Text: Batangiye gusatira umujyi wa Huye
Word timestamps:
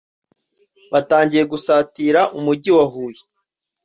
Batangiye 0.91 1.43
gusatira 1.51 2.21
umujyi 2.37 2.71
wa 2.77 2.85
Huye 2.93 3.21